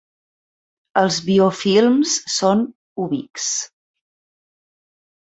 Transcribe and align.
Els 1.01 1.19
biofilms 1.27 2.15
són 2.39 2.67
ubics. 3.07 3.49